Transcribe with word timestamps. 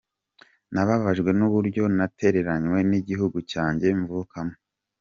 Nababajwe 0.73 1.29
n’uburyo 1.37 1.83
natererenywe 1.97 2.79
n’igihugu 2.89 3.37
cyanjye 3.51 3.87
mvukamo. 4.01 4.55